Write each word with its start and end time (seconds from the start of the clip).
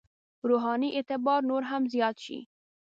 روحاني 0.49 0.89
اعتبار 0.95 1.41
نور 1.49 1.63
هم 1.71 1.81
زیات 1.93 2.15
شي. 2.25 2.37